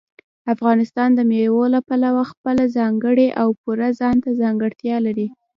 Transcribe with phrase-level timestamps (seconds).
[0.53, 5.27] افغانستان د مېوو له پلوه خپله ځانګړې او پوره ځانته ځانګړتیا لري.